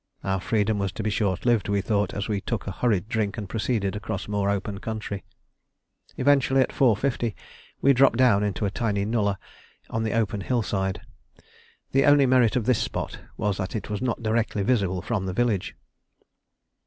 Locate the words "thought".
1.79-2.11